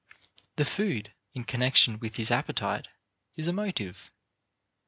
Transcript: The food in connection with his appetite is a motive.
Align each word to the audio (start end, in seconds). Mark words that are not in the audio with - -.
The 0.55 0.65
food 0.65 1.13
in 1.35 1.43
connection 1.43 1.99
with 1.99 2.15
his 2.15 2.31
appetite 2.31 2.87
is 3.35 3.47
a 3.47 3.53
motive. 3.53 4.09